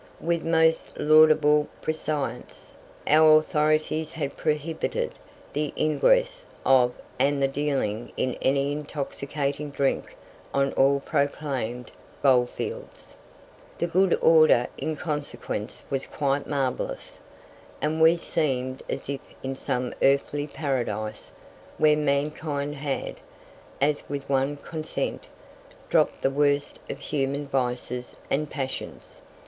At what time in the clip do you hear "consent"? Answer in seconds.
24.57-25.27